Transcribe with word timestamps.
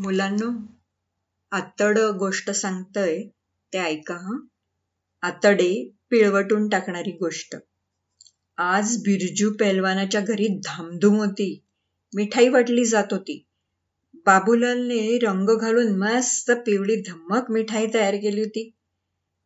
मुलांनो 0.00 0.50
आतड 1.52 1.98
गोष्ट 1.98 2.50
सांगतय 2.50 3.22
ते 3.72 3.78
ऐका 3.78 4.14
हा. 4.14 4.36
आतडे 5.22 5.90
पिळवटून 6.10 6.68
टाकणारी 6.68 7.10
गोष्ट. 7.10 7.56
आज 8.56 8.96
बिरजू 8.96 9.50
पेलवानाच्या 9.60 10.20
घरी 10.20 10.48
धामधूम 10.48 11.14
होती. 11.16 11.64
मिठाई 12.14 12.48
वाटली 12.48 12.84
जात 12.84 13.04
होती. 13.10 13.44
बाबूलालने 14.26 15.18
रंग 15.18 15.56
घालून 15.56 15.98
मस्त 15.98 16.50
पिवळी 16.50 16.96
धम्मक 16.96 17.50
मिठाई 17.50 17.86
तयार 17.94 18.14
केली 18.14 18.40
होती. 18.40 18.72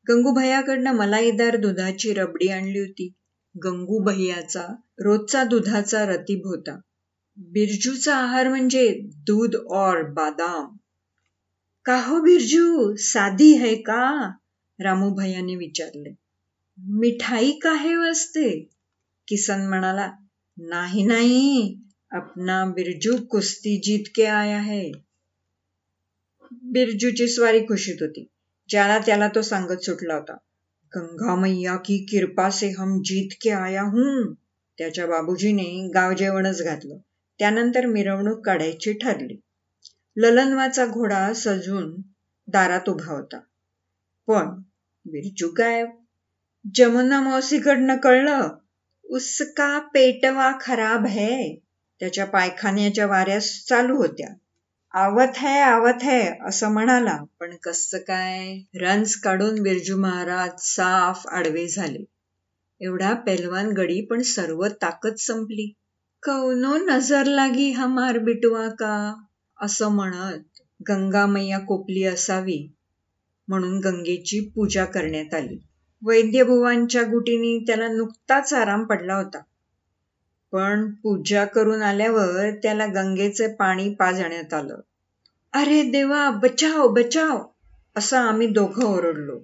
गंगू 0.09 0.33
भैयाकडनं 0.33 0.93
मलाईदार 0.93 1.57
दुधाची 1.57 2.13
रबडी 2.13 2.49
आणली 2.49 2.79
होती. 2.79 3.13
गंगू 3.65 4.05
भैयाचा 4.05 4.67
रोजचा 4.99 5.45
दुधाचा 5.45 6.05
रतीब 6.05 6.47
होता. 6.47 6.81
बिरजूचा 7.39 8.17
आहार 8.17 8.49
म्हणजे 8.49 9.01
दूध 9.05 9.55
और 9.55 10.03
बादाम. 10.03 10.77
का 11.85 11.97
हो 12.03 12.21
बिरजू 12.21 12.97
साधी 12.97 13.53
है 13.53 13.75
का? 13.75 14.33
रामू 14.81 15.11
भैयाने 15.11 15.57
विचारले. 15.57 16.15
मिठाई 16.79 17.51
काहे 17.51 17.97
वाजते 17.97 18.69
किसन 19.29 19.61
म्हणाला 19.61 20.13
नाही 20.59 21.03
नाही 21.03 21.77
अपना 22.13 22.65
बिरजू 22.65 23.17
कुस्ती 23.25 23.81
जीत 23.81 24.05
के 24.15 24.25
आया 24.25 24.59
है. 24.59 24.91
बिरजूची 26.53 27.29
स्वारी 27.29 27.61
खुशीत 27.61 27.97
होती. 28.01 28.27
ज्याला 28.69 28.99
त्याला 28.99 29.29
तो 29.29 29.43
सांगत 29.43 29.79
सुटला 29.81 30.15
होता. 30.15 30.37
गंगा 30.97 31.37
मैया 31.37 31.77
की 31.77 31.99
कृपा 31.99 32.51
से 32.51 32.71
हम 32.71 33.01
जीत 33.01 33.31
के 33.43 33.51
आया 33.51 33.83
हूं 33.83 34.35
त्याच्या 34.79 35.07
बाबूजीने 35.07 35.91
गाव 35.95 36.13
जेवणच 36.13 36.63
घातलं. 36.63 36.97
त्यानंतर 37.43 37.87
मिरवणूक 37.87 38.47
काढायची 38.47 38.93
ठरली. 38.93 39.41
ललनवाचा 40.17 40.87
घोडा 40.87 41.33
सजून 41.33 41.97
दारात 42.47 42.89
उभा 42.89 43.13
होता. 43.13 43.41
पण 44.27 44.49
बिरजू 45.05 45.49
काय 45.49 45.85
जमुना 46.75 47.21
मौसीकडनं 47.21 47.97
कळलं 47.97 48.49
उसका 49.05 49.79
पेटवा 49.79 50.53
खराब 50.61 51.07
है. 51.07 51.55
त्याच्या 52.01 52.27
पायखान्याच्या 52.27 53.07
वाऱ्या 53.07 53.41
चालू 53.41 53.97
होत्या. 53.97 54.29
आवत 54.93 55.37
है 55.37 55.61
आवत 55.61 56.03
है 56.03 56.31
असं 56.47 56.73
म्हणाला. 56.73 57.19
पण 57.41 57.57
कसं 57.57 57.99
काय? 57.99 58.59
रन्स 58.75 59.17
काढून 59.17 59.63
बिरजू 59.63 59.97
महाराज 59.97 60.51
साफ 60.59 61.27
आडवे 61.27 61.69
झाले. 61.69 62.05
एवढा 62.81 63.15
पेलवान 63.15 63.69
गडी 63.69 64.01
पण 64.05 64.23
सर्व 64.23 64.67
ताकद 64.67 65.15
संपली. 65.15 65.73
कौनो 66.23 66.77
नजर 66.77 67.27
लागी 67.27 67.71
हमार 67.73 68.19
बिटवा 68.19 68.69
का? 68.69 68.91
असं 69.59 69.89
म्हणत 69.89 70.61
गंगा 70.89 71.25
मैया 71.27 71.59
कोपली 71.59 72.05
असावी 72.05 72.59
म्हणून 73.49 73.79
गंगेची 73.79 74.41
पूजा 74.55 74.85
करण्यात 74.85 75.35
आली. 75.35 75.59
वैद्यभुवांच्या 76.03 77.03
गुटीने 77.03 77.59
त्याला 77.67 77.89
नुकताच 77.89 78.53
आराम 78.53 78.85
पडला 78.85 79.15
होता. 79.15 79.39
पण 80.53 80.91
पूजा 80.95 81.45
करून 81.45 81.83
आल्यावर 81.83 82.51
त्याला 82.51 82.87
गंगेचे 82.87 83.55
पाणी 83.55 83.95
पाजण्यात 83.95 84.55
आलं. 84.55 84.81
अरे 85.53 85.83
देवा 85.83 86.31
बचाव 86.31 86.89
बचाव! 86.89 87.39
असं 87.97 88.17
आम्ही 88.17 88.47
दोघं 88.47 88.85
ओरडलो. 88.85 89.43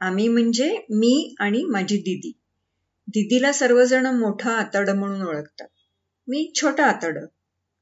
आम्ही 0.00 0.28
म्हणजे 0.28 0.74
मी 0.90 1.34
आणि 1.40 1.64
माझी 1.64 1.96
दिदी. 1.96 2.32
दिदीला 3.08 3.52
सर्वजण 3.52 4.06
मोठं 4.06 4.50
आतड 4.50 4.90
म्हणून 4.90 5.22
ओळखतात. 5.22 5.66
मी 6.28 6.52
छोटा 6.56 6.84
आतड. 6.86 7.18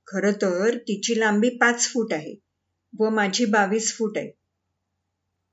खर 0.08 0.30
तर 0.32 0.76
तिची 0.78 1.18
लांबी 1.20 1.48
पाच 1.48 1.86
फूट 1.88 2.12
आहे 2.12 2.34
व 3.00 3.08
माझी 3.10 3.44
बावीस 3.44 3.92
फूट 3.96 4.18
आहे. 4.18 4.30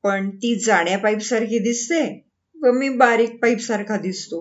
पण 0.04 0.30
ती 0.30 0.56
जाड्या 0.60 0.98
पाईप 0.98 1.20
सारखी 1.20 1.60
दिसते 1.60 2.02
व 2.56 2.72
मी 2.72 2.90
बारीक 2.90 3.40
पाईप 3.42 3.60
सारखा 3.60 3.98
दिसतो. 3.98 4.40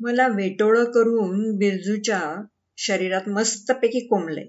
मला 0.00 0.26
वेटोळं 0.28 0.84
करून 0.84 1.56
बिरजूच्या 1.56 2.20
शरीरात 2.78 3.28
मस्तपैकी 3.28 4.06
कोंबलंय 4.06 4.46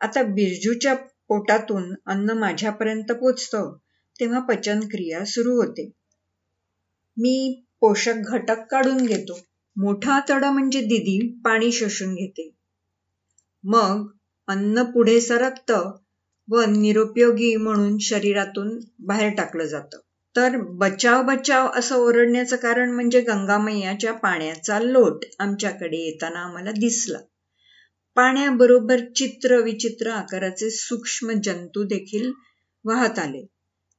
आता 0.00 0.22
बिरजूच्या 0.22 0.94
पोटातून 1.28 1.94
अन्न 2.06 2.30
माझ्यापर्यंत 2.30 3.12
पोचतं 3.12 3.72
तेव्हा 4.20 4.40
पचनक्रिया 4.40 5.24
सुरू 5.24 5.54
होते. 5.56 5.90
मी 7.16 7.64
पोषक 7.80 8.14
घटक 8.26 8.66
काढून 8.70 8.96
घेतो. 8.96 9.38
मोठा 9.76 10.14
आतडा 10.14 10.50
म्हणजे 10.50 10.80
दिदी 10.80 11.40
पाणी 11.44 11.72
शोषून 11.72 12.14
घेते. 12.14 12.54
मग 13.64 14.06
अन्न 14.48 14.82
पुढे 14.82 15.20
सरकत 15.20 15.70
व 16.48 16.64
निरुपयोगी 16.64 17.56
म्हणून 17.56 17.98
शरीरातून 17.98 18.78
बाहेर 18.98 19.32
टाकलं 19.34 19.64
जातं. 19.64 19.98
तर 20.36 20.56
बचाव 20.60 21.22
बचाव 21.22 21.68
असं 21.74 21.96
ओरडण्याचं 21.96 22.56
कारण 22.56 22.90
म्हणजे 22.90 23.20
गंगामय्याच्या 23.20 24.12
पाण्याचा 24.12 24.80
लोट 24.80 25.24
आमच्याकडे 25.38 25.96
येताना 25.96 26.38
आम्हाला 26.38 26.70
दिसला. 26.70 27.18
पाण्याबरोबर 28.14 29.00
चित्र 29.16 29.56
विचित्र 29.56 30.10
आकाराचे 30.10 30.70
सूक्ष्म 30.70 31.32
जंतू 31.32 31.84
देखील 31.84 32.32
वाहत 32.84 33.18
आले. 33.18 33.46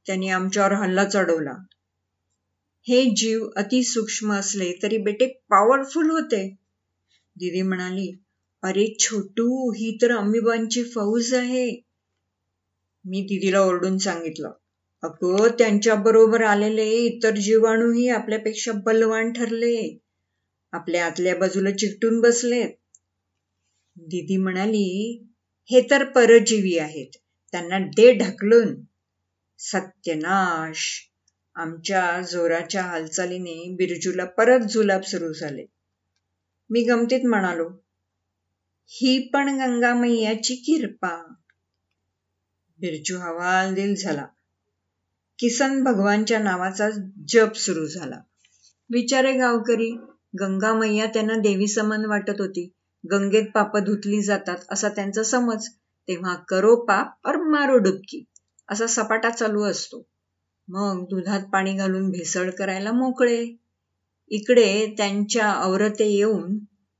त्यांनी 0.05 0.29
आमच्यावर 0.29 0.71
हल्ला 0.71 1.05
चढवला. 1.05 1.53
हे 2.87 3.03
जीव 3.15 3.47
अतिसूक्ष्म 3.57 4.33
असले 4.33 4.71
तरी 4.83 4.97
बेटे 4.97 5.27
पॉवरफुल 5.49 6.09
होते. 6.09 6.41
दिदी 7.35 7.61
म्हणाली 7.61 8.11
अरे 8.63 8.85
छोटू 8.99 9.71
ही 9.71 9.97
तर 10.01 10.11
अमिबांची 10.11 10.83
फौज 10.83 11.33
आहे. 11.33 11.65
मी 13.05 13.21
दिदीला 13.21 13.61
ओरडून 13.61 13.97
सांगितलं 13.97 14.51
अगं 15.03 15.47
त्यांच्या 15.57 15.95
बरोबर 15.95 16.43
आलेले 16.43 16.85
इतर 16.89 17.35
जीवाणूही 17.35 18.07
आपल्यापेक्षा 18.09 18.71
बलवान 18.85 19.31
ठरले. 19.33 19.97
आपल्या 20.73 21.05
आतल्या 21.05 21.35
बाजूला 21.35 21.71
चिकटून 21.71 22.19
बसलेत. 22.21 22.69
दिदी 23.97 24.37
म्हणाली 24.37 24.85
हे 25.69 25.81
तर 25.81 26.03
परजीवी 26.03 26.77
आहेत 26.77 27.17
त्यांना 27.53 27.79
दे 27.79 28.11
ढकलून. 28.13 28.75
सत्यनाश. 29.59 30.87
आमच्या 31.55 32.21
जोराच्या 32.21 32.83
हालचालीने 32.83 33.75
बिरजूला 33.75 34.25
परत 34.25 34.59
जुलाब 34.59 35.01
सुरू 35.01 35.33
झाले. 35.33 35.65
मी 36.69 36.83
गमतीत 36.83 37.25
म्हणालो 37.25 37.69
ही 38.85 39.29
पण 39.33 39.59
गंगा 39.59 39.93
मैयाची 39.93 40.55
किरपा. 40.55 41.33
बिरजू 42.79 43.17
दिल 43.75 43.95
झाला. 43.95 44.25
किसन 45.39 45.83
भगवानच्या 45.83 46.39
नावाचा 46.39 46.89
जप 47.27 47.53
सुरू 47.55 47.85
झाला. 47.85 48.19
विचारे 48.89 49.33
गावकरी 49.33 49.89
गंगा 50.39 50.73
मैया 50.73 51.05
त्यांना 51.05 51.35
देवी 51.35 51.67
समान 51.67 52.05
वाटत 52.05 52.41
होती. 52.41 52.71
गंगेत 53.11 53.45
पाप 53.53 53.77
धुतली 53.77 54.21
जातात 54.21 54.57
असा 54.69 54.89
त्यांचा 54.89 55.23
समज. 55.23 55.67
तेव्हा 56.07 56.35
करो 56.35 56.75
पाप 56.75 57.27
और 57.27 57.35
मारो 57.35 57.77
डुबकी. 57.77 58.23
असा 58.69 58.87
सपाटा 58.87 59.29
चालू 59.29 59.63
असतो. 59.63 60.07
मग 60.67 61.03
दुधात 61.09 61.41
पाणी 61.53 61.73
घालून 61.73 62.09
भेसळ 62.11 62.49
करायला 62.49 62.91
मोकळे. 62.91 63.45
इकडे 64.31 64.95
त्यांच्या 64.97 65.51
औरते 65.63 66.07
येऊन 66.07 66.57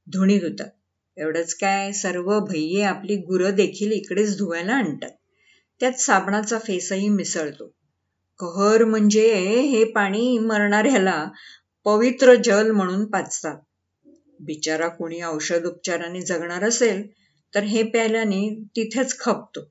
धुणी 0.08 0.38
धुतात. 0.40 0.70
एवढंच 1.18 1.54
काय 1.54 1.92
सर्व 1.92 2.40
भैये 2.40 2.82
आपली 2.84 3.16
गुरं 3.16 3.56
देखील 3.56 3.92
इकडेच 3.92 4.38
धुवायला 4.38 4.74
आणतात. 4.74 5.12
त्यात 5.82 6.00
साबणाचा 6.00 6.60
फेसही 6.60 7.10
मिसळतो. 7.10 7.72
कहर 8.40 8.84
म्हणजे 8.84 9.28
हे 9.62 9.84
पाणी 9.84 10.38
मरणाऱ्याला 10.38 11.24
पवित्र 11.86 12.36
जल 12.36 12.72
म्हणून 12.72 13.06
पाचतात 13.06 13.58
बिचारा 14.40 14.88
कोणी 14.88 15.22
औषध 15.24 15.66
उपचाराने 15.66 16.22
जगणार 16.22 16.64
असेल 16.64 17.06
तर 17.54 17.64
हे 17.64 17.84
प्यायल्याने 17.84 18.50
तिथेच 18.76 19.18
खपतो. 19.20 19.62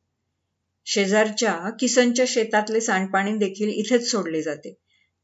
शेजारच्या 0.87 1.71
किसनच्या 1.81 2.25
शेतातले 2.29 2.81
सांडपाणी 2.81 3.37
देखील 3.37 3.69
इथेच 3.69 4.11
सोडले 4.11 4.43
जाते. 4.43 4.75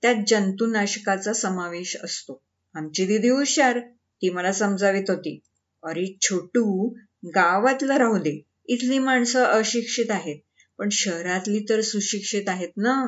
त्यात 0.02 0.14
जंतुनाशकाचा 0.26 1.32
समावेश 1.32 1.96
असतो. 2.04 2.42
आमची 2.74 3.06
दिदी 3.06 3.28
हुशार. 3.28 3.78
ती 4.22 4.30
मला 4.30 4.52
समजावीत 4.52 5.10
होती. 5.10 5.40
अरे 5.82 6.16
छोटू 6.20 6.88
गावातलं 7.34 7.96
राहू 7.96 8.18
दे. 8.18 8.42
इथली 8.64 8.98
माणसं 8.98 9.44
अशिक्षित 9.44 10.10
आहेत. 10.10 10.38
पण 10.78 10.88
शहरातली 10.92 11.64
तर 11.68 11.80
सुशिक्षित 11.80 12.48
आहेत 12.48 12.68
ना? 12.76 13.06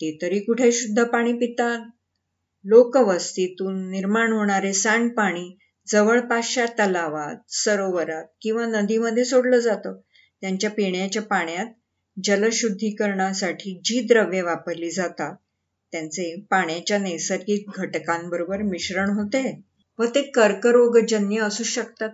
ते 0.00 0.18
तरी 0.22 0.38
कुठे 0.38 0.72
शुद्ध 0.72 1.04
पाणी 1.04 1.32
पितात? 1.32 1.78
लोकवस्तीतून 2.64 3.90
निर्माण 3.90 4.32
होणारे 4.32 4.72
सांडपाणी 4.72 5.56
जवळपासच्या 5.88 6.66
तलावात 6.66 7.36
सरोवरात 7.48 8.24
किंवा 8.42 8.66
नदीमध्ये 8.66 9.24
सोडलं 9.24 9.58
जातं. 9.58 10.00
त्यांच्या 10.44 10.70
पिण्याच्या 10.70 11.22
पाण्यात 11.22 11.66
जलशुद्धीकरणासाठी 12.24 13.80
जी 13.84 14.00
द्रव्ये 14.00 14.42
वापरली 14.42 14.90
जातात 14.90 15.34
त्यांचे 15.92 16.40
पाण्याच्या 16.50 16.98
नैसर्गिक 16.98 17.70
घटकांबरोबर 17.76 18.62
मिश्रण 18.62 19.10
होते 19.10 19.62
व 19.98 20.04
ते 20.04 20.22
कर्करोगजन्य 20.22 21.40
असू 21.40 21.62
शकतात. 21.62 22.10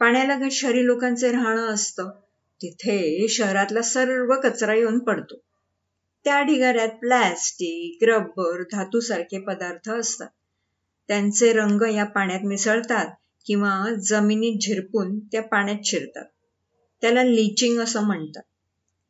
पाण्याला 0.00 0.38
शहरी 0.50 0.86
लोकांचे 0.86 1.32
राहणं 1.32 1.66
असतं. 1.66 2.10
तिथे 2.62 3.26
शहरातला 3.28 3.82
सर्व 3.82 4.34
कचरा 4.40 4.74
येऊन 4.74 4.98
पडतो. 4.98 5.36
त्या 6.24 6.42
ढिगाऱ्यात 6.42 6.88
प्लॅस्टिक 6.88 8.04
रबर 8.04 8.62
धातूसारखे 8.62 9.38
पदार्थ 9.38 9.90
असतात. 9.90 10.28
त्यांचे 11.08 11.52
रंग 11.52 11.82
या 11.94 12.04
पाण्यात 12.04 12.40
मिसळतात 12.44 13.06
किंवा 13.46 13.94
जमिनीत 14.08 14.58
झिरपून 14.60 15.18
त्या 15.18 15.42
पाण्यात 15.42 15.78
शिरतात. 15.84 16.24
त्याला 17.00 17.22
लिचिंग 17.22 17.80
असं 17.80 18.02
म्हणतात. 18.02 18.42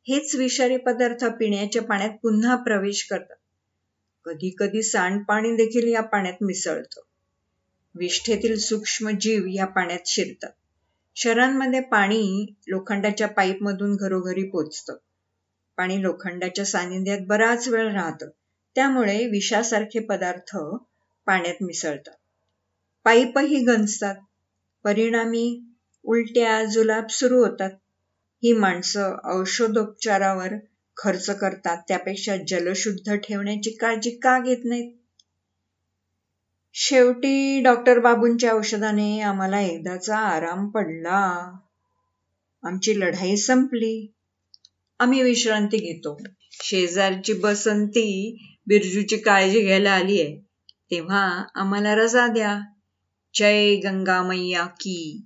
हेच 0.09 0.35
विषारी 0.35 0.77
पदार्थ 0.77 1.25
पिण्याच्या 1.25 1.83
पाण्यात 1.83 2.11
पुन्हा 2.23 2.57
प्रवेश 2.57 3.07
करतात. 3.11 3.37
कधी 4.25 4.55
कधी 4.59 4.83
सांडपाणी 4.83 5.57
देखील 5.57 5.93
या 5.93 6.03
पाण्यात 6.03 6.35
मिसळतं. 6.41 7.01
विष्ठेतील 7.95 8.59
सूक्ष्म 8.59 9.11
जीव 9.21 9.47
या 9.49 9.67
पाण्यात 9.67 9.99
शिरतात. 10.07 10.51
शहरांमध्ये 11.17 11.81
पाणी 11.81 12.55
लोखंडाच्या 12.67 13.29
पाईपमधून 13.29 13.97
घरोघरी 13.97 14.43
पोचतं. 14.43 14.97
पाणी 15.77 16.03
लोखंडाच्या 16.03 16.65
सानिध्यात 16.65 17.19
बराच 17.27 17.69
वेळ 17.69 17.93
राहतं. 17.93 18.29
त्यामुळे 18.75 19.27
विषासारखे 19.27 19.99
पदार्थ 19.99 20.57
पाण्यात 21.27 21.55
मिसळतात. 21.61 22.15
पाईपही 23.05 23.65
गंजतात. 23.65 24.15
परिणामी 24.85 25.61
उलट्या 26.09 26.65
जुलाब 26.65 27.07
सुरू 27.11 27.45
होतात. 27.45 27.71
ही 28.43 28.53
माणसं 28.53 29.17
औषधोपचारावर 29.25 30.49
खर्च 30.97 31.31
करतात. 31.31 31.77
त्यापेक्षा 31.89 32.37
जलशुद्ध 32.49 33.15
ठेवण्याची 33.15 33.71
काळजी 33.71 34.11
का 34.11 34.41
घेत 34.41 34.57
नाहीत? 34.65 34.93
शेवटी 36.75 37.61
डॉक्टर 37.61 37.99
बाबूंच्या 37.99 38.53
औषधाने 38.53 39.21
आम्हाला 39.21 39.61
एकदाचा 39.61 40.19
आराम 40.19 40.69
पडला. 40.69 41.53
आमची 42.63 43.01
लढाई 43.01 43.37
संपली. 43.37 44.13
आम्ही 44.99 45.23
विश्रांती 45.23 45.77
घेतो. 45.77 46.23
शेजारची 46.51 47.33
बसंती 47.33 48.39
बिरजूची 48.67 49.17
काळजी 49.17 49.61
घ्यायला 49.61 49.93
आली 49.93 50.21
आहे. 50.21 50.37
तेव्हा 50.91 51.45
आम्हाला 51.55 51.95
रजा 51.95 52.27
द्या. 52.27 52.61
जय 53.35 53.77
गंगा 53.77 54.23
मैया 54.23 54.65
की. 54.65 55.23